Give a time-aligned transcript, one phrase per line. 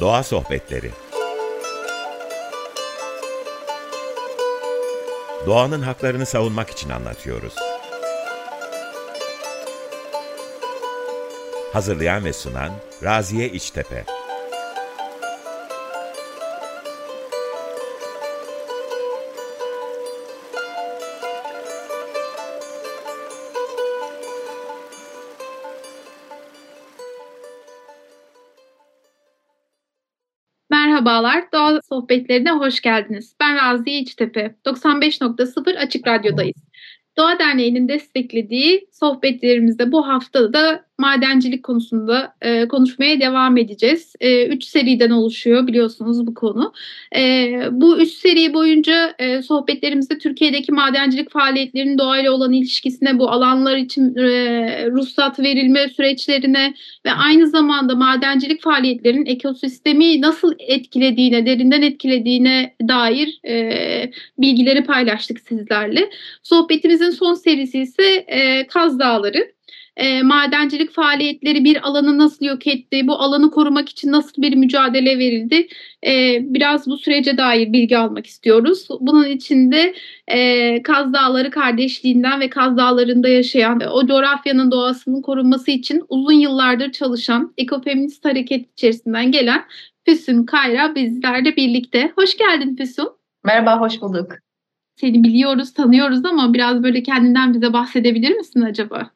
[0.00, 0.90] Doğa Sohbetleri
[5.46, 7.54] Doğanın haklarını savunmak için anlatıyoruz.
[11.72, 12.72] Hazırlayan ve sunan
[13.02, 14.04] Raziye İçtepe
[31.04, 33.36] Merhabalar, Doğa Sohbetlerine hoş geldiniz.
[33.40, 36.56] Ben Raziye İçtepe, 95.0 Açık Radyo'dayız.
[37.16, 44.12] Doğa Derneği'nin desteklediği sohbetlerimizde bu hafta da madencilik konusunda e, konuşmaya devam edeceğiz.
[44.20, 46.72] E, üç seriden oluşuyor biliyorsunuz bu konu.
[47.16, 53.76] E, bu üç seri boyunca e, sohbetlerimizde Türkiye'deki madencilik faaliyetlerinin doğayla olan ilişkisine, bu alanlar
[53.76, 56.74] için e, ruhsat verilme süreçlerine
[57.06, 66.10] ve aynı zamanda madencilik faaliyetlerinin ekosistemi nasıl etkilediğine, derinden etkilediğine dair e, bilgileri paylaştık sizlerle.
[66.42, 69.53] Sohbetimizin son serisi ise e, Kaz Dağları
[69.96, 75.18] e, madencilik faaliyetleri bir alanı nasıl yok etti, bu alanı korumak için nasıl bir mücadele
[75.18, 75.68] verildi,
[76.06, 78.88] e, biraz bu sürece dair bilgi almak istiyoruz.
[79.00, 79.94] Bunun için de
[80.28, 86.92] e, Kaz Dağları kardeşliğinden ve Kaz Dağları'nda yaşayan, o coğrafyanın doğasının korunması için uzun yıllardır
[86.92, 89.64] çalışan ekofeminist hareket içerisinden gelen
[90.06, 92.12] Füsun Kayra bizlerle birlikte.
[92.16, 93.08] Hoş geldin Füsun.
[93.44, 94.32] Merhaba, hoş bulduk.
[94.96, 99.10] Seni biliyoruz, tanıyoruz ama biraz böyle kendinden bize bahsedebilir misin acaba?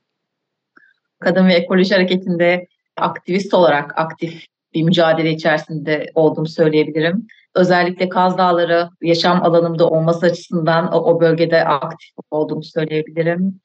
[1.19, 2.67] Kadın ve ekoloji hareketinde
[2.97, 7.27] aktivist olarak aktif bir mücadele içerisinde olduğumu söyleyebilirim.
[7.55, 13.61] Özellikle Kaz Dağları yaşam alanımda olması açısından o, o bölgede aktif olduğumu söyleyebilirim.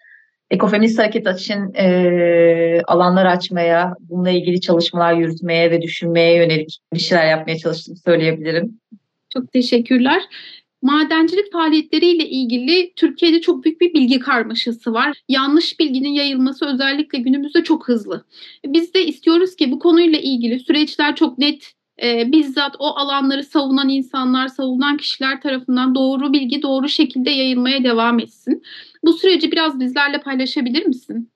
[0.52, 7.26] Ekofeminist hareket için e, alanlar açmaya, bununla ilgili çalışmalar yürütmeye ve düşünmeye yönelik bir şeyler
[7.26, 8.80] yapmaya çalıştığımı söyleyebilirim.
[9.30, 10.22] Çok teşekkürler
[10.84, 15.22] madencilik faaliyetleriyle ilgili Türkiye'de çok büyük bir bilgi karmaşası var.
[15.30, 18.26] Yanlış bilginin yayılması özellikle günümüzde çok hızlı.
[18.66, 21.74] Biz de istiyoruz ki bu konuyla ilgili süreçler çok net
[22.04, 28.20] e, bizzat o alanları savunan insanlar, savunan kişiler tarafından doğru bilgi doğru şekilde yayılmaya devam
[28.20, 28.64] etsin.
[29.04, 31.33] Bu süreci biraz bizlerle paylaşabilir misin?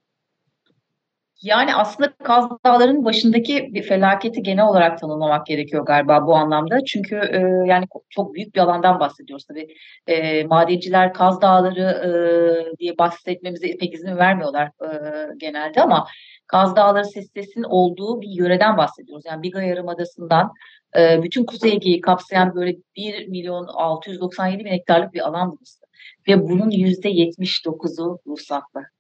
[1.41, 6.85] Yani aslında Kaz Dağları'nın başındaki bir felaketi genel olarak tanımlamak gerekiyor galiba bu anlamda.
[6.85, 9.67] Çünkü e, yani çok büyük bir alandan bahsediyoruz tabii.
[10.07, 14.89] E, madenciler Kaz Dağları e, diye bahsetmemize pek izin vermiyorlar e,
[15.37, 16.07] genelde ama
[16.47, 19.25] Kaz Dağları silsilesinin olduğu bir yöreden bahsediyoruz.
[19.25, 20.51] Yani Biga Yarımadası'ndan
[20.97, 25.85] e, bütün Kuzey Ege'yi kapsayan böyle 1 milyon 697 bin hektarlık bir alan burası.
[26.27, 28.96] Ve bunun %79'u ruhsatlı.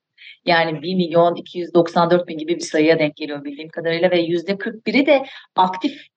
[0.47, 5.05] Yani 1 milyon 294 bin gibi bir sayıya denk geliyor bildiğim kadarıyla ve yüzde 41'i
[5.05, 5.25] de
[5.55, 6.07] aktif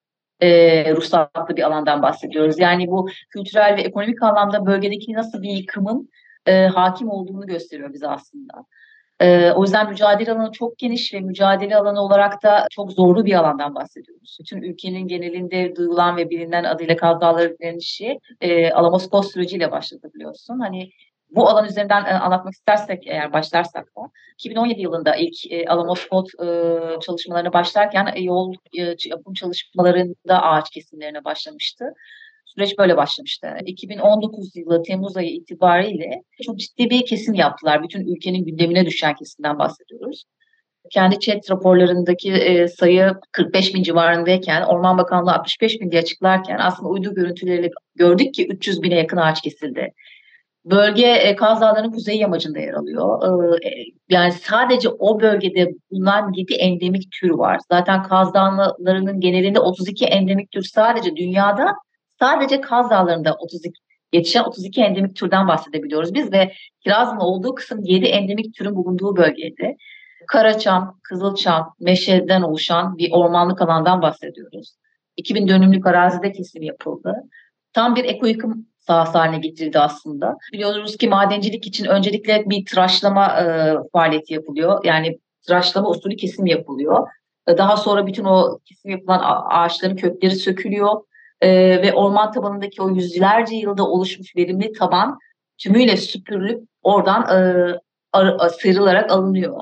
[0.41, 2.59] e, ruhsatlı bir alandan bahsediyoruz.
[2.59, 6.11] Yani bu kültürel ve ekonomik anlamda bölgedeki nasıl bir yıkımın
[6.47, 8.53] e, hakim olduğunu gösteriyor bize aslında.
[9.21, 13.35] E, o yüzden mücadele alanı çok geniş ve mücadele alanı olarak da çok zorlu bir
[13.35, 14.37] alandan bahsediyoruz.
[14.41, 20.59] Bütün ülkenin genelinde duyulan ve bilinen adıyla Kaz Dağları direnişi e, Alamos süreciyle başladı biliyorsun.
[20.59, 20.91] Hani
[21.31, 24.01] bu alan üzerinden e, anlatmak istersek eğer başlarsak da
[24.35, 26.47] 2017 yılında ilk e, Alamos e,
[27.01, 28.97] çalışmalarına başlarken e, yol e,
[29.35, 31.85] çalışmalarında ağaç kesimlerine başlamıştı.
[32.45, 33.57] Süreç böyle başlamıştı.
[33.67, 37.83] 2019 yılı Temmuz ayı itibariyle çok ciddi bir kesim yaptılar.
[37.83, 40.25] Bütün ülkenin gündemine düşen kesimden bahsediyoruz.
[40.91, 46.89] Kendi chat raporlarındaki e, sayı 45 bin civarındayken Orman Bakanlığı 65 bin diye açıklarken aslında
[46.89, 49.93] uydu görüntüleriyle gördük ki 300 bine yakın ağaç kesildi.
[50.65, 53.59] Bölge e, Kaz Dağları'nın kuzey yamacında yer alıyor.
[53.62, 57.59] E, e, yani sadece o bölgede bulunan 7 endemik tür var.
[57.71, 61.75] Zaten Kaz Dağları'nın genelinde 32 endemik tür sadece dünyada
[62.19, 63.81] sadece Kaz Dağları'nda 32
[64.12, 66.53] yetişen 32 endemik türden bahsedebiliyoruz biz ve
[66.84, 69.77] Kiraz'ın olduğu kısım 7 endemik türün bulunduğu bölgeydi.
[70.28, 74.77] Karaçam, Kızılçam, Meşe'den oluşan bir ormanlık alandan bahsediyoruz.
[75.16, 77.15] 2000 dönümlük arazide kesim yapıldı.
[77.72, 80.36] Tam bir eko yıkım sahası haline getirildi aslında.
[80.53, 84.84] Biliyoruz ki madencilik için öncelikle bir tıraşlama e, faaliyeti yapılıyor.
[84.84, 87.09] Yani tıraşlama usulü kesim yapılıyor.
[87.48, 91.03] E, daha sonra bütün o kesim yapılan ağaçların kökleri sökülüyor
[91.41, 91.50] e,
[91.82, 95.18] ve orman tabanındaki o yüzlerce yılda oluşmuş verimli taban
[95.59, 97.38] tümüyle süpürülüp oradan e,
[98.12, 99.60] ar- sıyrılarak alınıyor.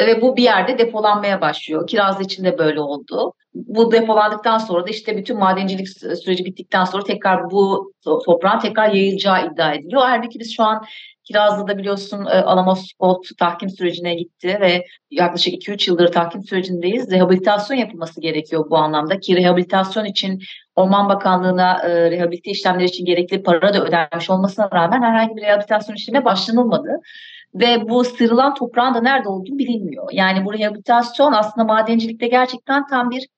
[0.00, 1.86] Ve bu bir yerde depolanmaya başlıyor.
[1.86, 3.32] Kiraz için de böyle oldu.
[3.54, 9.46] Bu depolandıktan sonra da işte bütün madencilik süreci bittikten sonra tekrar bu toprağın tekrar yayılacağı
[9.46, 10.02] iddia ediliyor.
[10.04, 10.84] Halbuki biz şu an
[11.24, 17.10] Kirazlı'da biliyorsun e, Alamos Gold tahkim sürecine gitti ve yaklaşık 2-3 yıldır tahkim sürecindeyiz.
[17.10, 20.42] Rehabilitasyon yapılması gerekiyor bu anlamda ki rehabilitasyon için
[20.76, 25.96] Orman Bakanlığı'na e, rehabilite işlemleri için gerekli para da ödenmiş olmasına rağmen herhangi bir rehabilitasyon
[25.96, 27.00] işlemi başlanılmadı.
[27.54, 30.08] Ve bu sırılan toprağın da nerede olduğu bilinmiyor.
[30.12, 33.28] Yani bu rehabilitasyon aslında madencilikte gerçekten tam bir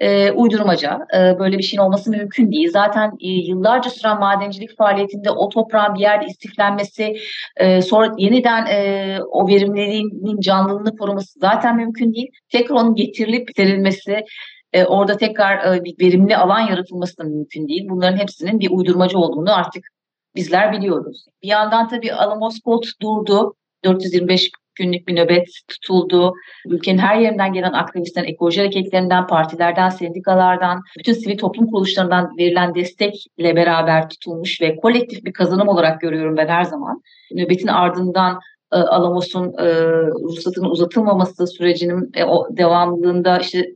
[0.00, 0.98] e, uydurmaca.
[1.16, 2.70] E, böyle bir şeyin olması mümkün değil.
[2.70, 7.16] Zaten e, yıllarca süren madencilik faaliyetinde o toprağın bir yerde istiflenmesi,
[7.56, 12.30] e, sonra yeniden e, o verimliliğinin canlılığını koruması zaten mümkün değil.
[12.52, 14.24] Tekrar onun getirilip serilmesi,
[14.72, 17.86] e, orada tekrar e, bir verimli alan yaratılması da mümkün değil.
[17.90, 19.84] Bunların hepsinin bir uydurmacı olduğunu artık
[20.36, 21.24] bizler biliyoruz.
[21.42, 23.54] Bir yandan tabii Alamos Gold durdu.
[23.86, 26.34] 425 günlük bir nöbet tutuldu.
[26.66, 33.56] Ülkenin her yerinden gelen aktivistlerin, ekoloji hareketlerinden, partilerden, sendikalardan, bütün sivil toplum kuruluşlarından verilen destekle
[33.56, 37.02] beraber tutulmuş ve kolektif bir kazanım olarak görüyorum ben her zaman.
[37.32, 38.40] Nöbetin ardından
[38.72, 39.64] e, Alamos'un e,
[40.22, 42.22] ruhsatının uzatılmaması sürecinin e,
[42.56, 43.66] devamlılığında işte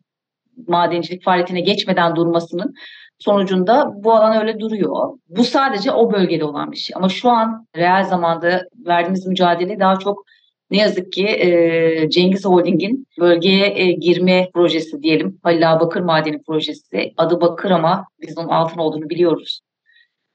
[0.66, 2.74] madencilik faaliyetine geçmeden durmasının
[3.20, 5.18] sonucunda bu alan öyle duruyor.
[5.28, 6.94] Bu sadece o bölgede olan bir şey.
[6.96, 10.24] Ama şu an reel zamanda verdiğimiz mücadele daha çok
[10.70, 15.38] ne yazık ki e, Cengiz Holding'in bölgeye e, girme projesi diyelim.
[15.42, 17.12] Halil Bakır Madeni projesi.
[17.16, 19.60] Adı Bakır ama biz onun altın olduğunu biliyoruz.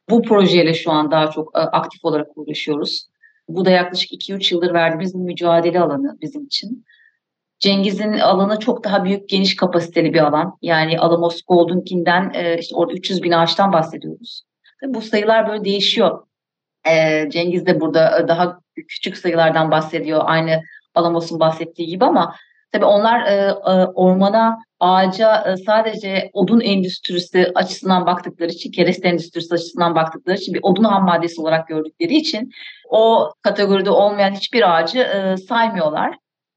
[0.10, 3.08] Bu projeyle şu an daha çok e, aktif olarak uğraşıyoruz.
[3.48, 6.86] Bu da yaklaşık 2-3 yıldır verdiğimiz bir mücadele alanı bizim için.
[7.60, 10.58] Cengiz'in alanı çok daha büyük, geniş kapasiteli bir alan.
[10.62, 14.44] Yani Alamos Gold'unkinden e, işte orada 300 bin ağaçtan bahsediyoruz.
[14.86, 16.28] Bu sayılar böyle değişiyor.
[16.90, 20.22] E, Cengiz de burada e, daha küçük sayılardan bahsediyor.
[20.26, 20.62] Aynı
[20.96, 22.36] Alamos'un bahsettiği gibi ama
[22.72, 23.26] tabii onlar
[23.94, 30.84] ormana, ağaca sadece odun endüstrisi açısından baktıkları için, kereste endüstrisi açısından baktıkları için bir odun
[30.84, 32.52] ham maddesi olarak gördükleri için
[32.90, 36.16] o kategoride olmayan hiçbir ağacı saymıyorlar.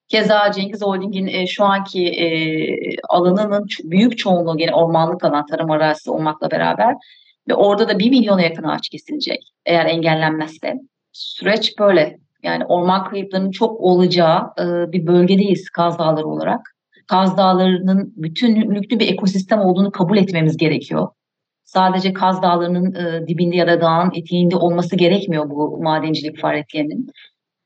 [0.08, 2.26] Keza Cengiz Holding'in e, şu anki e,
[3.08, 6.94] alanının büyük çoğunluğu gene ormanlık alan tarım arazisi olmakla beraber
[7.48, 10.74] ve orada da bir milyona yakın ağaç kesilecek eğer engellenmezse.
[11.12, 12.18] Süreç böyle.
[12.42, 16.60] Yani orman kayıplarının çok olacağı e, bir bölgedeyiz Kaz Dağları olarak.
[17.06, 21.08] Kaz Dağları'nın bütünlüklü bir ekosistem olduğunu kabul etmemiz gerekiyor.
[21.64, 27.10] Sadece Kaz Dağları'nın e, dibinde ya da dağın eteğinde olması gerekmiyor bu madencilik faaliyetlerinin.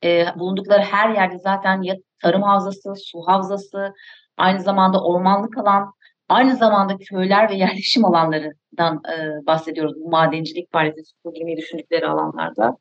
[0.03, 3.93] E, bulundukları her yerde zaten ya tarım havzası, su havzası,
[4.37, 5.93] aynı zamanda ormanlık alan,
[6.29, 11.01] aynı zamanda köyler ve yerleşim alanlarından e, bahsediyoruz bu madencilik faaliyeti
[11.35, 12.77] girmeyi düşündükleri alanlarda.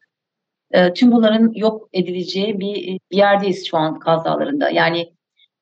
[0.70, 4.70] E, tüm bunların yok edileceği bir, bir yerdeyiz şu an Kaz Dağları'nda.
[4.70, 5.12] Yani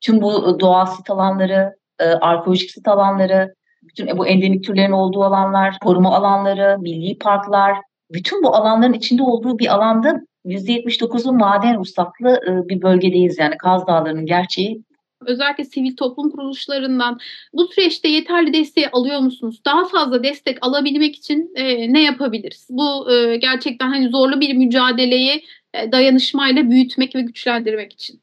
[0.00, 5.78] tüm bu doğal sit alanları, e, arkeolojik sit alanları, bütün bu endemik türlerin olduğu alanlar,
[5.84, 7.78] koruma alanları, milli parklar,
[8.10, 13.86] bütün bu alanların içinde olduğu bir alanda %79'u maden ruhsatlı e, bir bölgedeyiz yani Kaz
[13.86, 14.82] Dağları'nın gerçeği
[15.26, 17.18] özellikle sivil toplum kuruluşlarından
[17.52, 19.60] bu süreçte yeterli desteği alıyor musunuz?
[19.64, 22.66] Daha fazla destek alabilmek için e, ne yapabiliriz?
[22.70, 25.44] Bu e, gerçekten hani zorlu bir mücadeleyi
[25.74, 28.20] e, dayanışmayla büyütmek ve güçlendirmek için.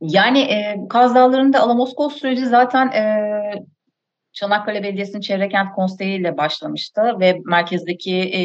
[0.00, 3.04] Yani e, Kaz Dağları'nda Alamoskos süreci zaten e,
[4.32, 8.40] Çanakkale Belediyesi'nin Çevre Kent Konseyi ile başlamıştı ve merkezdeki e,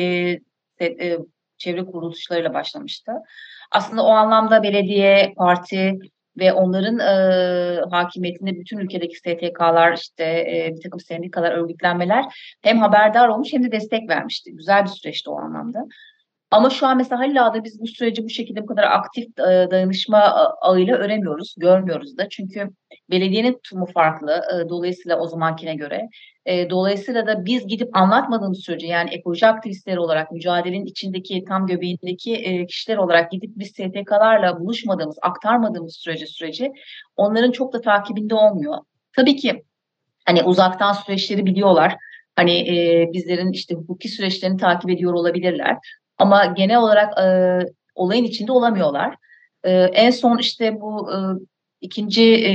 [0.82, 1.18] e,
[1.62, 3.12] çevre kuruluşlarıyla başlamıştı.
[3.72, 6.00] Aslında o anlamda belediye, parti
[6.38, 12.26] ve onların e, hakimiyetinde bütün ülkedeki STK'lar, işte e, bir takım sendikalar, örgütlenmeler
[12.62, 14.52] hem haberdar olmuş hem de destek vermişti.
[14.56, 15.86] Güzel bir süreçti o anlamda.
[16.52, 20.18] Ama şu an mesela Halila'da biz bu süreci bu şekilde bu kadar aktif e, dayanışma
[20.62, 22.30] ağıyla öremiyoruz, görmüyoruz da.
[22.30, 22.70] Çünkü
[23.10, 24.32] belediyenin tutumu farklı.
[24.32, 26.10] E, dolayısıyla o zamankine göre.
[26.46, 32.36] E, dolayısıyla da biz gidip anlatmadığımız sürece yani ekoloji aktivistleri olarak mücadelenin içindeki tam göbeğindeki
[32.36, 36.72] e, kişiler olarak gidip biz STK'larla buluşmadığımız, aktarmadığımız sürece süreci
[37.18, 38.78] onların çok da takibinde olmuyor.
[39.16, 39.64] Tabii ki
[40.26, 41.96] hani uzaktan süreçleri biliyorlar.
[42.36, 45.78] Hani e, bizlerin işte hukuki süreçlerini takip ediyor olabilirler.
[46.22, 47.26] Ama genel olarak e,
[47.96, 49.16] olayın içinde olamıyorlar.
[49.64, 51.18] E, en son işte bu e,
[51.82, 52.54] ikinci e,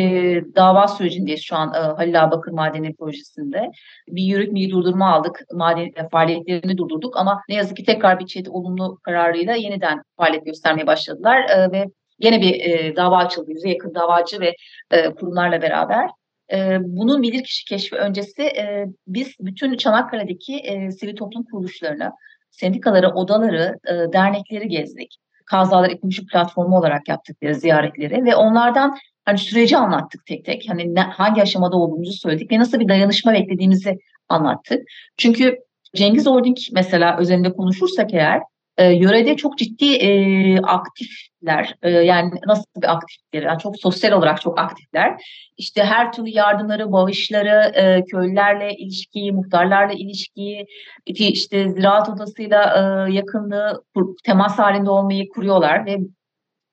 [0.56, 3.70] dava sürecindeyiz şu an e, Halil Ağabakır Madeni Projesi'nde.
[4.08, 5.40] Bir yürütmeyi durdurma aldık.
[5.52, 10.86] Maden faaliyetlerini durdurduk ama ne yazık ki tekrar bir çeşit olumlu kararıyla yeniden faaliyet göstermeye
[10.86, 11.84] başladılar e, ve
[12.20, 13.50] yine bir e, dava açıldı.
[13.50, 14.54] Yüze yakın davacı ve
[14.90, 16.10] e, kurumlarla beraber.
[16.52, 22.12] E, bunun bilirkişi keşfi öncesi e, biz bütün Çanakkale'deki e, sivil toplum kuruluşlarına
[22.60, 25.16] sendikaları, odaları, e, dernekleri gezdik.
[25.46, 30.68] Kazalar Ekoloji Platformu olarak yaptıkları ziyaretleri ve onlardan hani süreci anlattık tek tek.
[30.68, 33.98] Hani ne, hangi aşamada olduğumuzu söyledik ve nasıl bir dayanışma beklediğimizi
[34.28, 34.82] anlattık.
[35.16, 35.58] Çünkü
[35.94, 38.42] Cengiz Holding mesela özelinde konuşursak eğer
[38.78, 41.74] e, yörede çok ciddi e, aktifler.
[41.82, 43.42] E, yani nasıl bir aktifler?
[43.42, 45.22] Yani çok sosyal olarak çok aktifler.
[45.56, 50.66] İşte her türlü yardımları, bağışları, e, köylülerle ilişkiyi, muhtarlarla ilişkiyi,
[51.06, 52.62] işte ziraat odasıyla
[53.08, 53.84] e, yakınlığı,
[54.24, 55.98] temas halinde olmayı kuruyorlar ve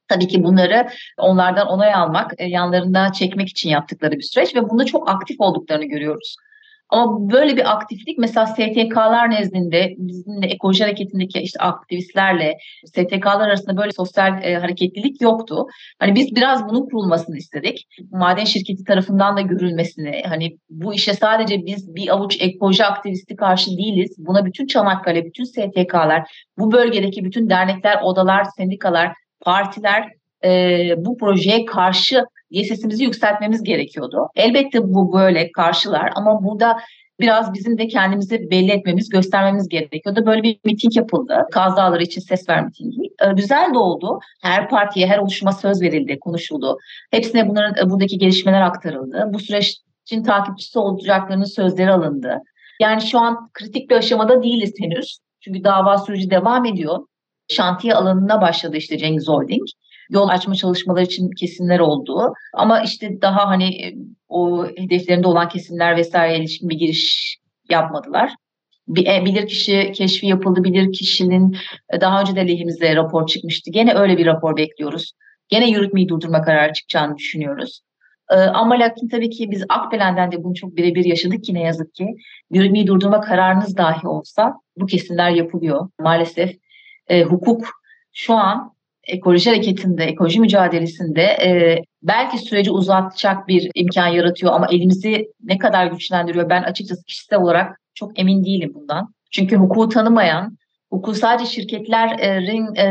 [0.08, 4.86] Tabii ki bunları onlardan onay almak, e, yanlarında çekmek için yaptıkları bir süreç ve bunda
[4.86, 6.36] çok aktif olduklarını görüyoruz.
[6.94, 13.92] Ama böyle bir aktiflik mesela STK'lar nezdinde bizimle ekoloji hareketindeki işte aktivistlerle STK'lar arasında böyle
[13.92, 15.68] sosyal e, hareketlilik yoktu.
[16.00, 17.88] Hani biz biraz bunun kurulmasını istedik.
[18.12, 23.78] Maden şirketi tarafından da görülmesini hani bu işe sadece biz bir avuç ekoloji aktivisti karşı
[23.78, 24.16] değiliz.
[24.18, 30.10] Buna bütün Çanakkale, bütün STK'lar, bu bölgedeki bütün dernekler, odalar, sendikalar, partiler
[30.46, 34.28] e, bu projeye karşı diye sesimizi yükseltmemiz gerekiyordu.
[34.36, 36.78] Elbette bu böyle karşılar ama burada
[37.20, 40.26] biraz bizim de kendimizi belli etmemiz, göstermemiz gerekiyordu.
[40.26, 41.46] Böyle bir miting yapıldı.
[41.52, 42.98] Kaz Dağları için ses ver mitingi.
[43.36, 44.20] Güzel de oldu.
[44.42, 46.78] Her partiye, her oluşuma söz verildi, konuşuldu.
[47.12, 49.30] Hepsine bunların buradaki gelişmeler aktarıldı.
[49.34, 52.40] Bu sürecin takipçisi olacaklarının sözleri alındı.
[52.80, 55.18] Yani şu an kritik bir aşamada değiliz henüz.
[55.42, 57.00] Çünkü dava süreci devam ediyor.
[57.48, 59.68] Şantiye alanına başladı işte Cengiz Holding
[60.10, 62.34] yol açma çalışmaları için kesimler oldu.
[62.54, 63.96] Ama işte daha hani e,
[64.28, 67.38] o hedeflerinde olan kesimler vesaire ilişkin bir giriş
[67.70, 68.32] yapmadılar.
[68.98, 70.64] E, bilir kişi keşfi yapıldı.
[70.64, 71.58] Bilir kişinin
[71.94, 73.72] e, daha önce de lehimize rapor çıkmıştı.
[73.72, 75.12] Gene öyle bir rapor bekliyoruz.
[75.50, 77.82] Gene yürütmeyi durdurma kararı çıkacağını düşünüyoruz.
[78.54, 82.08] Ama lakin tabii ki biz Akbelen'den de bunu çok birebir yaşadık ki ne yazık ki.
[82.52, 85.90] Yürütmeyi durdurma kararınız dahi olsa bu kesimler yapılıyor.
[86.00, 86.56] Maalesef
[87.08, 87.68] e, hukuk
[88.14, 88.73] şu an
[89.08, 95.86] ekoloji hareketinde, ekoloji mücadelesinde e, belki süreci uzatacak bir imkan yaratıyor ama elimizi ne kadar
[95.86, 99.14] güçlendiriyor ben açıkçası kişisel olarak çok emin değilim bundan.
[99.32, 100.58] Çünkü hukuku tanımayan,
[100.90, 102.86] hukuku sadece şirketlerin e,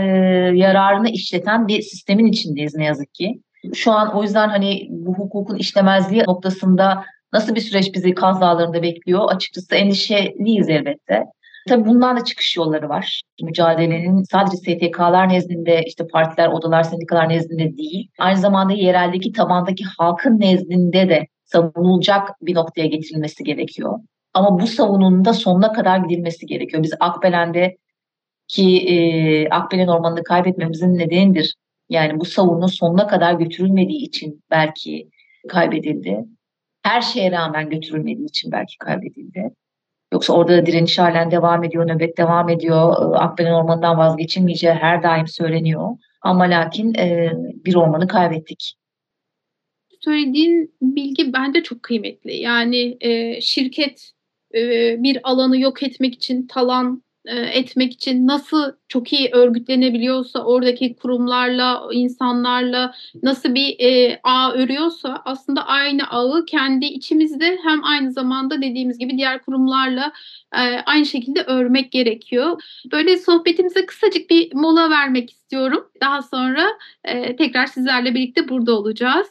[0.59, 3.41] yararını işleten bir sistemin içindeyiz ne yazık ki.
[3.75, 8.83] Şu an o yüzden hani bu hukukun işlemezliği noktasında nasıl bir süreç bizi Kaz Dağları'nda
[8.83, 11.25] bekliyor açıkçası endişeliyiz elbette.
[11.69, 13.23] Tabii bundan da çıkış yolları var.
[13.43, 20.41] Mücadelenin sadece STK'lar nezdinde, işte partiler, odalar, sendikalar nezdinde değil, aynı zamanda yereldeki tabandaki halkın
[20.41, 23.99] nezdinde de savunulacak bir noktaya getirilmesi gerekiyor.
[24.35, 26.83] Ama bu savununun da sonuna kadar gidilmesi gerekiyor.
[26.83, 27.77] Biz Akbelen'de
[28.49, 31.55] ki e, Akbelen ormanını kaybetmemizin nedenidir.
[31.89, 35.09] Yani bu savunun sonuna kadar götürülmediği için belki
[35.49, 36.25] kaybedildi.
[36.83, 39.51] Her şeye rağmen götürülmediği için belki kaybedildi.
[40.13, 42.93] Yoksa orada da direniş halen devam ediyor, nöbet devam ediyor.
[42.93, 45.89] Ee, Akbelen Ormanı'ndan vazgeçilmeyeceği her daim söyleniyor.
[46.23, 47.33] Ama lakin e,
[47.65, 48.75] bir ormanı kaybettik.
[50.01, 52.37] Söylediğin bilgi bence çok kıymetli.
[52.37, 54.11] Yani e, şirket
[54.55, 54.61] e,
[55.03, 61.89] bir alanı yok etmek için talan e, etmek için nasıl çok iyi örgütlenebiliyorsa oradaki kurumlarla,
[61.93, 68.99] insanlarla nasıl bir e, ağ örüyorsa aslında aynı ağı kendi içimizde hem aynı zamanda dediğimiz
[68.99, 70.13] gibi diğer kurumlarla
[70.55, 72.63] e, aynı şekilde örmek gerekiyor.
[72.93, 75.89] Böyle sohbetimize kısacık bir mola vermek istiyorum.
[76.01, 76.69] Daha sonra
[77.05, 79.27] e, tekrar sizlerle birlikte burada olacağız.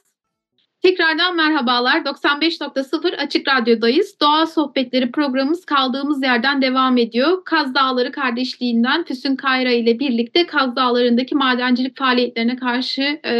[0.81, 1.99] Tekrardan merhabalar.
[1.99, 4.15] 95.0 Açık Radyo'dayız.
[4.21, 7.45] Doğa Sohbetleri programımız kaldığımız yerden devam ediyor.
[7.45, 13.33] Kaz Dağları kardeşliğinden Füsun Kayra ile birlikte Kaz Dağları'ndaki madencilik faaliyetlerine karşı e,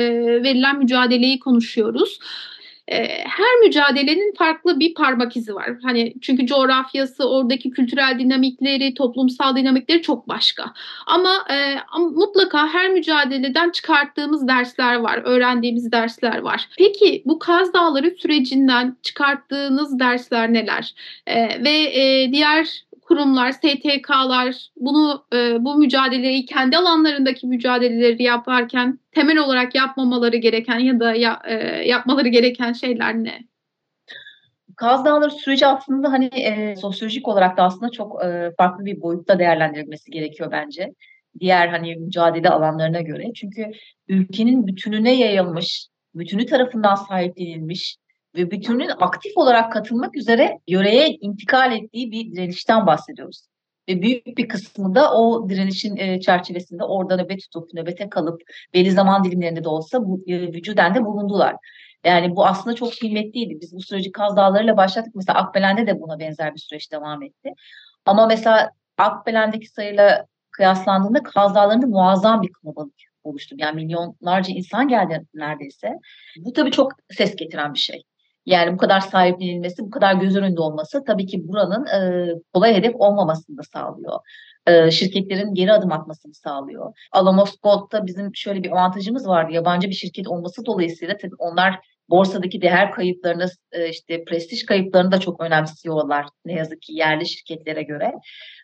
[0.44, 2.20] verilen mücadeleyi konuşuyoruz.
[2.92, 5.70] Ee, her mücadelenin farklı bir parmak izi var.
[5.84, 10.74] Hani çünkü coğrafyası, oradaki kültürel dinamikleri, toplumsal dinamikleri çok başka.
[11.08, 16.70] Ama, e, mutlaka her mücadeleden çıkarttığımız dersler var, öğrendiğimiz dersler var.
[16.78, 20.94] Peki bu Kaz Dağları sürecinden çıkarttığınız dersler neler?
[21.28, 29.38] E, ve e, diğer kurumlar, STK'lar bunu e, bu mücadeleyi kendi alanlarındaki mücadeleleri yaparken temel
[29.38, 31.54] olarak yapmamaları gereken ya da ya, e,
[31.88, 33.40] yapmaları gereken şeyler ne?
[34.76, 39.40] Kaz Dağları süreci aslında hani e, sosyolojik olarak da aslında çok e, farklı bir boyutta
[39.40, 40.94] değerlendirilmesi gerekiyor bence.
[41.40, 43.34] Diğer hani mücadele alanlarına göre.
[43.36, 43.72] Çünkü
[44.08, 47.98] ülkenin bütününe yayılmış, bütünü tarafından sahiplenilmiş
[48.36, 53.42] ve bütünün aktif olarak katılmak üzere yöreye intikal ettiği bir direnişten bahsediyoruz.
[53.90, 58.42] Ve büyük bir kısmı da o direnişin e, çerçevesinde orada nöbet tutup nöbete kalıp
[58.74, 61.56] belli zaman dilimlerinde de olsa bu, e, vücuden de bulundular.
[62.04, 63.62] Yani bu aslında çok kıymetliydi.
[63.62, 65.16] Biz bu süreci Kaz Dağları'yla başlattık.
[65.16, 67.54] Mesela Akbelen'de de buna benzer bir süreç devam etti.
[68.06, 73.56] Ama mesela Akbelen'deki sayıyla kıyaslandığında Kaz Dağları'nda muazzam bir kalabalık oluştu.
[73.60, 76.00] Yani milyonlarca insan geldi neredeyse.
[76.38, 78.04] Bu tabii çok ses getiren bir şey.
[78.46, 82.96] Yani bu kadar sahiplenilmesi, bu kadar göz önünde olması tabii ki buranın e, kolay hedef
[82.96, 84.20] olmamasını da sağlıyor.
[84.68, 86.94] e, şirketlerin geri adım atmasını sağlıyor.
[87.12, 89.50] Alamos Gold'da bizim şöyle bir avantajımız var.
[89.50, 91.80] Yabancı bir şirket olması dolayısıyla tabii onlar
[92.10, 97.84] borsadaki değer kayıplarını, e, işte prestij kayıplarını da çok önemsiyorlar ne yazık ki yerli şirketlere
[97.84, 98.14] göre.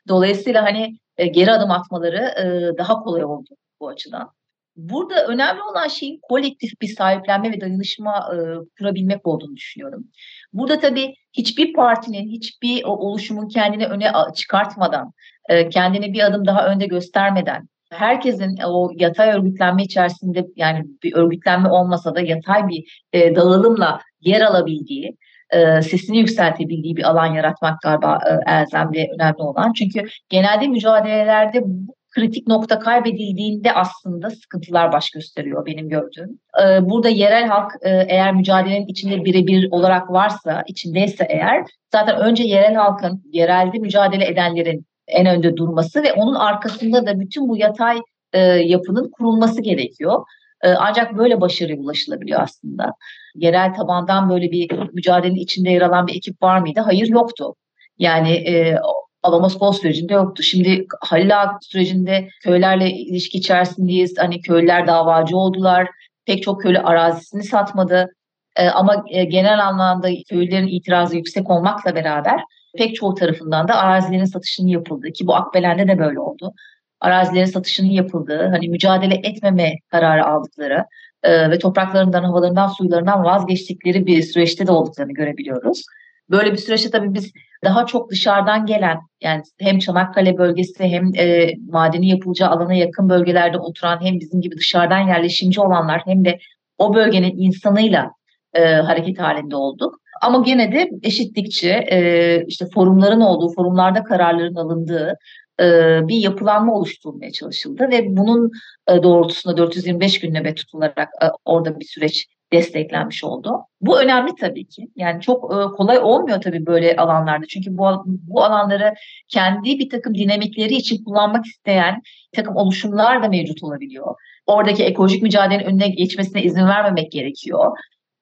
[0.08, 4.32] Dolayısıyla hani e, geri adım atmaları e, daha kolay oldu bu açıdan.
[4.78, 8.38] Burada önemli olan şeyin kolektif bir sahiplenme ve dayanışma e,
[8.80, 10.08] kurabilmek olduğunu düşünüyorum.
[10.54, 15.12] Burada tabii hiçbir partinin, hiçbir oluşumun kendini öne çıkartmadan,
[15.50, 21.70] e, kendini bir adım daha önde göstermeden, herkesin o yatay örgütlenme içerisinde yani bir örgütlenme
[21.70, 25.18] olmasa da yatay bir e, dağılımla yer alabildiği,
[25.50, 29.74] e, sesini yükseltebildiği bir alan yaratmak galiba e, elzem ve önemli olan.
[29.74, 36.40] Çünkü genelde mücadelelerde bu kritik nokta kaybedildiğinde aslında sıkıntılar baş gösteriyor benim gördüğüm.
[36.64, 42.44] Ee, burada yerel halk e, eğer mücadelenin içinde birebir olarak varsa, içindeyse eğer zaten önce
[42.44, 47.98] yerel halkın, yerelde mücadele edenlerin en önde durması ve onun arkasında da bütün bu yatay
[48.34, 50.24] e, yapının kurulması gerekiyor.
[50.64, 52.94] E, ancak böyle başarıya ulaşılabiliyor aslında.
[53.36, 56.80] Yerel tabandan böyle bir mücadelenin içinde yer alan bir ekip var mıydı?
[56.80, 57.56] Hayır yoktu.
[58.00, 58.78] Yani e,
[59.24, 60.44] Alamoskol sürecinde yoktu.
[60.44, 61.32] Şimdi Halil
[61.62, 64.18] sürecinde köylerle ilişki içerisindeyiz.
[64.18, 65.88] Hani köylüler davacı oldular.
[66.26, 68.14] Pek çok köylü arazisini satmadı.
[68.56, 72.42] Ee, ama e, genel anlamda köylülerin itirazı yüksek olmakla beraber
[72.78, 76.54] pek çoğu tarafından da arazilerin satışının yapıldığı ki bu Akbelen'de de böyle oldu.
[77.00, 80.86] Arazilerin satışının yapıldığı, hani mücadele etmeme kararı aldıkları
[81.24, 85.84] e, ve topraklarından, havalarından, suylarından vazgeçtikleri bir süreçte de olduklarını görebiliyoruz.
[86.30, 87.32] Böyle bir süreçte tabii biz
[87.64, 93.58] daha çok dışarıdan gelen yani hem Çanakkale bölgesi hem e, madeni yapılacağı alana yakın bölgelerde
[93.58, 96.40] oturan hem bizim gibi dışarıdan yerleşimci olanlar hem de
[96.78, 98.12] o bölgenin insanıyla
[98.54, 100.00] e, hareket halinde olduk.
[100.22, 105.14] Ama gene de eşitlikçi e, işte forumların olduğu, forumlarda kararların alındığı
[105.60, 105.64] e,
[106.08, 108.52] bir yapılanma oluşturulmaya çalışıldı ve bunun
[108.90, 113.60] e, doğrultusunda 425 gün nöbet tutularak e, orada bir süreç desteklenmiş oldu.
[113.82, 114.88] Bu önemli tabii ki.
[114.96, 117.46] Yani çok e, kolay olmuyor tabii böyle alanlarda.
[117.46, 118.94] Çünkü bu, bu alanları
[119.28, 121.96] kendi bir takım dinamikleri için kullanmak isteyen
[122.34, 124.16] bir takım oluşumlar da mevcut olabiliyor.
[124.46, 127.78] Oradaki ekolojik mücadelenin önüne geçmesine izin vermemek gerekiyor.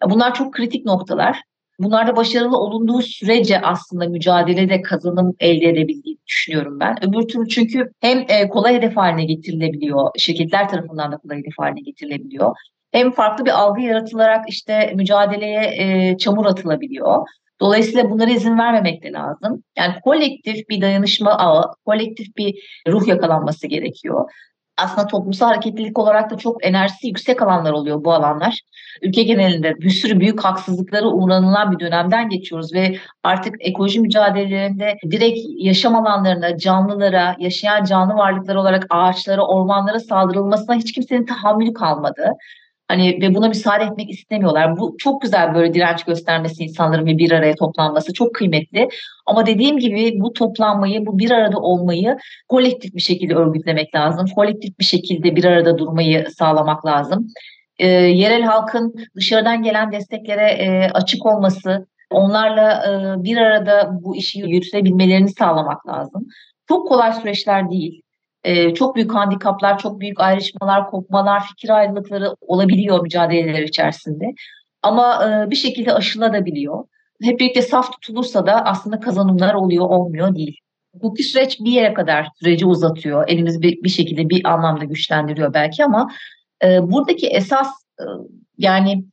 [0.10, 1.42] Bunlar çok kritik noktalar.
[1.80, 7.10] Bunlarda başarılı olunduğu sürece aslında mücadelede kazanım elde edebildiğini düşünüyorum ben.
[7.10, 11.82] Öbür türlü çünkü hem e, kolay hedef haline getirilebiliyor, şirketler tarafından da kolay hedef haline
[11.82, 12.56] getirilebiliyor
[12.96, 17.28] hem farklı bir algı yaratılarak işte mücadeleye e, çamur atılabiliyor.
[17.62, 19.64] Dolayısıyla bunlara izin vermemek de lazım.
[19.78, 22.56] Yani kolektif bir dayanışma ağı, kolektif bir
[22.88, 24.32] ruh yakalanması gerekiyor.
[24.78, 28.60] Aslında toplumsal hareketlilik olarak da çok enerjisi yüksek alanlar oluyor bu alanlar.
[29.02, 35.40] Ülke genelinde bir sürü büyük haksızlıklara uğranılan bir dönemden geçiyoruz ve artık ekoloji mücadelelerinde direkt
[35.58, 42.32] yaşam alanlarına, canlılara, yaşayan canlı varlıklar olarak ağaçlara, ormanlara saldırılmasına hiç kimsenin tahammülü kalmadı.
[42.88, 44.78] Hani ve buna müsaade etmek istemiyorlar.
[44.78, 48.90] Bu çok güzel böyle direnç göstermesi insanların ve bir araya toplanması çok kıymetli.
[49.26, 52.18] Ama dediğim gibi bu toplanmayı, bu bir arada olmayı
[52.48, 54.28] kolektif bir şekilde örgütlemek lazım.
[54.36, 57.28] Kolektif bir şekilde bir arada durmayı sağlamak lazım.
[57.80, 64.40] E, yerel halkın dışarıdan gelen desteklere e, açık olması, onlarla e, bir arada bu işi
[64.40, 66.28] yürütebilmelerini sağlamak lazım.
[66.68, 68.05] Çok kolay süreçler değil
[68.46, 74.26] e, çok büyük handikaplar, çok büyük ayrışmalar, kopmalar, fikir ayrılıkları olabiliyor mücadeleler içerisinde.
[74.82, 76.84] Ama e, bir şekilde aşılabiliyor.
[77.24, 80.58] Hep birlikte saf tutulursa da aslında kazanımlar oluyor, olmuyor değil.
[80.94, 83.28] Hukuki süreç bir yere kadar süreci uzatıyor.
[83.28, 86.12] Elimizi bir, şekilde bir anlamda güçlendiriyor belki ama
[86.64, 87.68] e, buradaki esas
[88.00, 88.04] e,
[88.58, 89.06] yani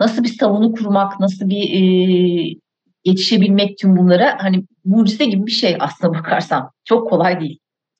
[0.00, 2.58] nasıl bir savunu kurmak, nasıl bir e,
[3.04, 6.70] yetişebilmek tüm bunlara hani mucize gibi bir şey aslında bakarsam.
[6.84, 7.58] Çok kolay değil.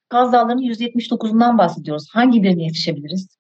[0.09, 2.09] Kaz Dağları'nın 179'undan bahsediyoruz.
[2.13, 3.39] Hangi birine yetişebiliriz?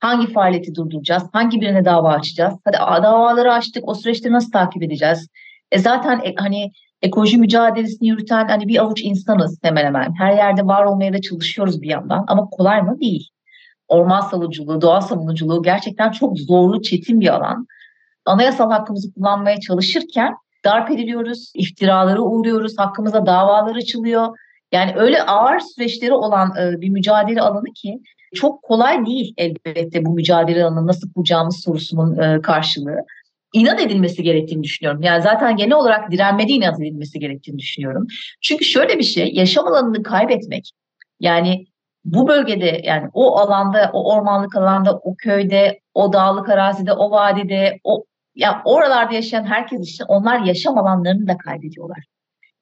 [0.00, 1.22] Hangi faaliyeti durduracağız?
[1.32, 2.54] Hangi birine dava açacağız?
[2.64, 3.88] Hadi davaları açtık.
[3.88, 5.28] O süreçte nasıl takip edeceğiz?
[5.72, 10.14] E zaten e, hani ekoloji mücadelesini yürüten hani bir avuç insanız hemen hemen.
[10.18, 13.00] Her yerde var olmaya da çalışıyoruz bir yandan ama kolay mı?
[13.00, 13.28] Değil.
[13.88, 17.66] Orman savunuculuğu, doğa savunuculuğu gerçekten çok zorlu, çetin bir alan.
[18.24, 24.36] Anayasal hakkımızı kullanmaya çalışırken darp ediliyoruz, iftiraları uğruyoruz, hakkımıza davalar açılıyor.
[24.72, 28.00] Yani öyle ağır süreçleri olan bir mücadele alanı ki
[28.34, 32.98] çok kolay değil elbette bu mücadele alanı nasıl kuracağımız sorusunun karşılığı.
[33.52, 35.02] İnat edilmesi gerektiğini düşünüyorum.
[35.02, 38.06] Yani zaten genel olarak direnmede inat edilmesi gerektiğini düşünüyorum.
[38.42, 40.70] Çünkü şöyle bir şey, yaşam alanını kaybetmek,
[41.20, 41.66] yani
[42.04, 47.80] bu bölgede yani o alanda, o ormanlık alanda, o köyde, o dağlık arazide, o vadide,
[47.84, 52.04] o ya oralarda yaşayan herkes için onlar yaşam alanlarını da kaybediyorlar.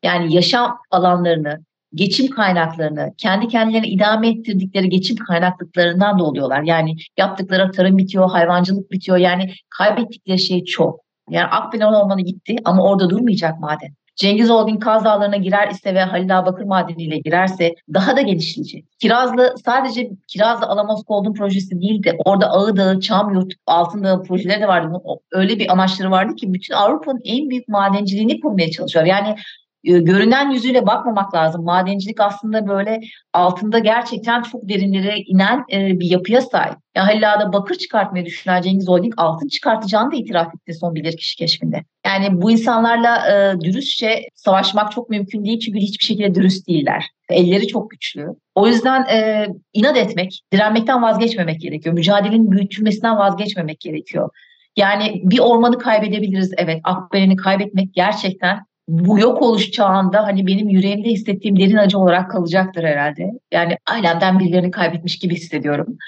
[0.02, 1.64] Yani yaşam alanlarını,
[1.94, 6.62] geçim kaynaklarını, kendi kendilerine idame ettirdikleri geçim kaynaklıklarından da oluyorlar.
[6.62, 9.18] Yani yaptıkları tarım bitiyor, hayvancılık bitiyor.
[9.18, 11.00] Yani kaybettikleri şey çok.
[11.30, 13.94] Yani Akpınar Ormanı gitti ama orada durmayacak maden.
[14.16, 18.84] Cengiz Holding Kaz Dağları'na girer ise ve Halil Ağa Bakır Madeni'yle girerse daha da genişleyecek.
[19.00, 22.16] Kirazlı sadece Kirazlı Alamos Gold'un projesi değildi.
[22.24, 24.98] Orada Ağıdağı, Çamyurt, Altındağ projeleri de vardı.
[25.32, 29.04] Öyle bir amaçları vardı ki bütün Avrupa'nın en büyük madenciliğini kurmaya çalışıyor.
[29.04, 29.36] Yani
[29.84, 31.64] görünen yüzüyle bakmamak lazım.
[31.64, 33.00] Madencilik aslında böyle
[33.32, 36.74] altında gerçekten çok derinlere inen e, bir yapıya sahip.
[36.96, 41.84] Ya Halla'da bakır çıkartmayı düşünen Cengiz Holding altın çıkartacağını da itiraf etti son bilirkişi keşfinde.
[42.06, 47.04] Yani bu insanlarla e, dürüstçe savaşmak çok mümkün değil çünkü hiçbir şekilde dürüst değiller.
[47.30, 48.26] Elleri çok güçlü.
[48.54, 51.94] O yüzden e, inat etmek, direnmekten vazgeçmemek gerekiyor.
[51.94, 54.30] Mücadelenin büyütülmesinden vazgeçmemek gerekiyor.
[54.76, 56.80] Yani bir ormanı kaybedebiliriz evet.
[56.84, 62.84] Akbelen'i kaybetmek gerçekten bu yok oluş çağında hani benim yüreğimde hissettiğim derin acı olarak kalacaktır
[62.84, 63.30] herhalde.
[63.52, 65.98] Yani ailemden birilerini kaybetmiş gibi hissediyorum.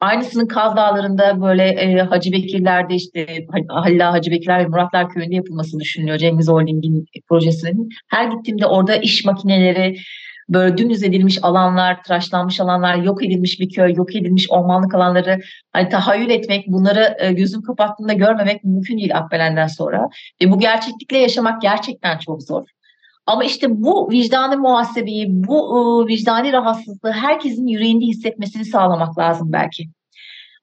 [0.00, 5.80] Aynısının Kaz Dağları'nda böyle e, Hacı Bekirler'de işte Halil Hacı Bekirler ve Muratlar Köyü'nde yapılması
[5.80, 7.88] düşünülüyor Cengiz Holding'in projesinin.
[8.10, 9.96] Her gittiğimde orada iş makineleri,
[10.48, 15.40] böyle dümdüz edilmiş alanlar, tıraşlanmış alanlar, yok edilmiş bir köy, yok edilmiş ormanlık alanları
[15.72, 20.08] hani tahayyül etmek, bunları e, gözüm kapattığında görmemek mümkün değil Akbelen'den sonra.
[20.42, 22.64] Ve bu gerçeklikle yaşamak gerçekten çok zor.
[23.26, 29.88] Ama işte bu vicdanı muhasebeyi, bu e, vicdani rahatsızlığı herkesin yüreğinde hissetmesini sağlamak lazım belki.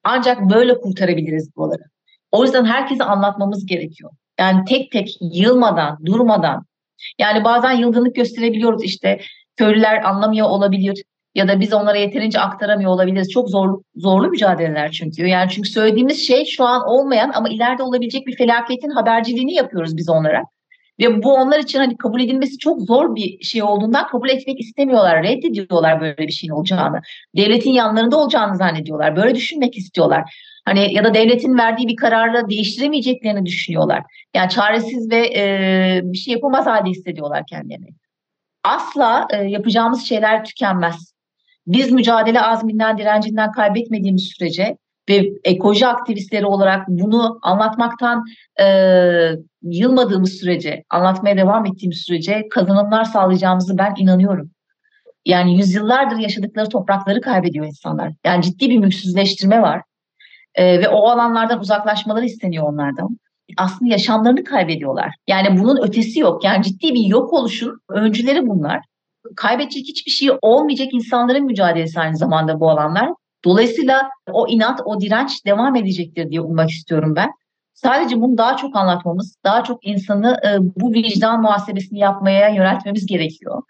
[0.03, 1.83] Ancak böyle kurtarabiliriz buraları.
[2.31, 4.11] O yüzden herkese anlatmamız gerekiyor.
[4.39, 6.65] Yani tek tek yılmadan, durmadan.
[7.19, 9.19] Yani bazen yılgınlık gösterebiliyoruz işte
[9.57, 11.03] köylüler anlamıyor olabilir
[11.35, 13.29] ya da biz onlara yeterince aktaramıyor olabiliriz.
[13.31, 15.27] Çok zor, zorlu mücadeleler çünkü.
[15.27, 20.09] Yani çünkü söylediğimiz şey şu an olmayan ama ileride olabilecek bir felaketin haberciliğini yapıyoruz biz
[20.09, 20.43] onlara.
[20.99, 25.23] Ve bu onlar için hani kabul edilmesi çok zor bir şey olduğundan kabul etmek istemiyorlar.
[25.23, 27.01] Reddediyorlar böyle bir şeyin olacağını.
[27.37, 29.15] Devletin yanlarında olacağını zannediyorlar.
[29.15, 30.23] Böyle düşünmek istiyorlar.
[30.65, 34.03] Hani ya da devletin verdiği bir kararla değiştiremeyeceklerini düşünüyorlar.
[34.35, 37.87] Yani çaresiz ve e, bir şey yapamaz halde hissediyorlar kendilerini
[38.65, 41.13] asla e, yapacağımız şeyler tükenmez.
[41.67, 44.77] Biz mücadele azminden, direncinden kaybetmediğimiz sürece
[45.09, 48.25] ve ekoloji aktivistleri olarak bunu anlatmaktan
[48.59, 48.65] e,
[49.61, 54.51] yılmadığımız sürece, anlatmaya devam ettiğimiz sürece kazanımlar sağlayacağımızı ben inanıyorum.
[55.25, 58.13] Yani yüzyıllardır yaşadıkları toprakları kaybediyor insanlar.
[58.25, 59.81] Yani ciddi bir mülksüzleştirme var.
[60.55, 63.17] E, ve o alanlardan uzaklaşmaları isteniyor onlardan
[63.57, 65.15] aslında yaşamlarını kaybediyorlar.
[65.27, 66.43] Yani bunun ötesi yok.
[66.43, 68.81] Yani ciddi bir yok oluşun öncüleri bunlar.
[69.35, 73.09] Kaybedecek hiçbir şey olmayacak insanların mücadelesi aynı zamanda bu alanlar.
[73.45, 77.29] Dolayısıyla o inat, o direnç devam edecektir diye ummak istiyorum ben.
[77.73, 83.61] Sadece bunu daha çok anlatmamız, daha çok insanı e, bu vicdan muhasebesini yapmaya yöneltmemiz gerekiyor.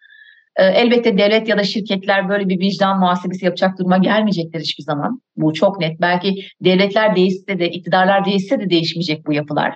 [0.58, 5.22] E, elbette devlet ya da şirketler böyle bir vicdan muhasebesi yapacak duruma gelmeyecekler hiçbir zaman.
[5.38, 6.02] Bu çok net.
[6.02, 9.76] Belki devletler değişse de, iktidarlar değişse de değişmeyecek bu yapılar.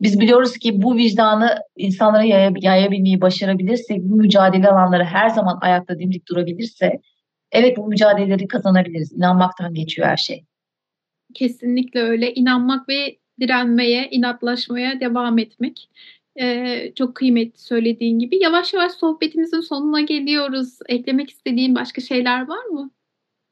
[0.00, 2.24] Biz biliyoruz ki bu vicdanı insanlara
[2.60, 7.00] yayabilmeyi başarabilirsek, bu mücadele alanları her zaman ayakta dimdik durabilirse,
[7.52, 9.12] evet bu mücadeleleri kazanabiliriz.
[9.12, 10.44] İnanmaktan geçiyor her şey.
[11.34, 12.34] Kesinlikle öyle.
[12.34, 15.88] İnanmak ve direnmeye, inatlaşmaya devam etmek.
[16.36, 18.42] Eee, çok kıymetli söylediğin gibi.
[18.42, 20.78] Yavaş yavaş sohbetimizin sonuna geliyoruz.
[20.88, 22.90] Eklemek istediğin başka şeyler var mı?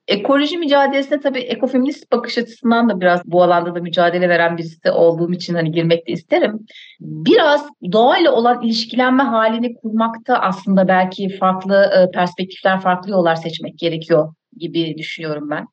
[0.09, 5.33] Ekoloji mücadelesine tabii ekofeminist bakış açısından da biraz bu alanda da mücadele veren birisi olduğum
[5.33, 6.67] için hani girmek de isterim.
[7.01, 14.99] Biraz doğayla olan ilişkilenme halini kurmakta aslında belki farklı perspektifler, farklı yollar seçmek gerekiyor gibi
[14.99, 15.67] düşünüyorum ben.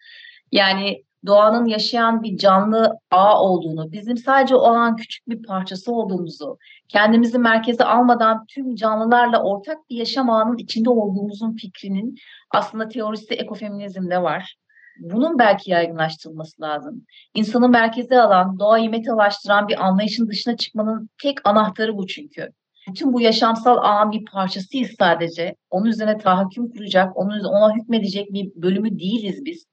[0.52, 6.58] Yani doğanın yaşayan bir canlı ağ olduğunu, bizim sadece o an küçük bir parçası olduğumuzu,
[6.88, 12.16] kendimizi merkeze almadan tüm canlılarla ortak bir yaşam ağının içinde olduğumuzun fikrinin
[12.52, 14.56] aslında teorisi ekofeminizmde var.
[15.00, 17.06] Bunun belki yaygınlaştırılması lazım.
[17.34, 22.50] İnsanı merkeze alan, doğayı metalaştıran bir anlayışın dışına çıkmanın tek anahtarı bu çünkü.
[22.90, 25.56] Bütün bu yaşamsal ağın bir parçasıyız sadece.
[25.70, 29.66] Onun üzerine tahakküm kuracak, onun ona hükmedecek bir bölümü değiliz biz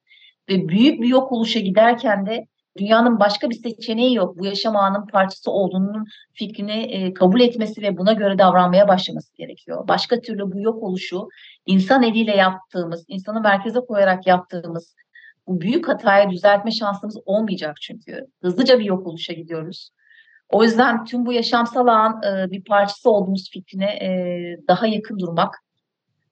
[0.51, 2.47] ve büyük bir yok oluşa giderken de
[2.79, 4.39] dünyanın başka bir seçeneği yok.
[4.39, 9.89] Bu yaşam ağının parçası olduğunun fikrini e, kabul etmesi ve buna göre davranmaya başlaması gerekiyor.
[9.89, 11.29] Başka türlü bu yok oluşu
[11.67, 14.95] insan eliyle yaptığımız, insanı merkeze koyarak yaptığımız
[15.47, 18.27] bu büyük hatayı düzeltme şansımız olmayacak çünkü.
[18.43, 19.91] Hızlıca bir yok oluşa gidiyoruz.
[20.49, 24.09] O yüzden tüm bu yaşamsal ağın e, bir parçası olduğumuz fikrine e,
[24.69, 25.55] daha yakın durmak,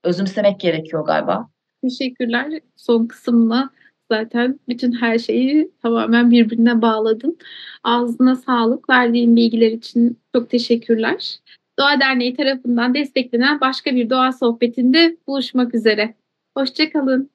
[0.03, 1.49] özümsemek gerekiyor galiba.
[1.81, 2.59] Teşekkürler.
[2.75, 3.69] Son kısımla
[4.11, 7.37] zaten bütün her şeyi tamamen birbirine bağladın.
[7.83, 8.89] Ağzına sağlık.
[8.89, 11.39] Verdiğin bilgiler için çok teşekkürler.
[11.79, 16.15] Doğa Derneği tarafından desteklenen başka bir doğa sohbetinde buluşmak üzere.
[16.57, 17.29] Hoşçakalın.